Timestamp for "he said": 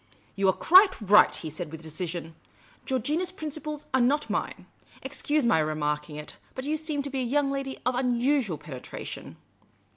1.35-1.71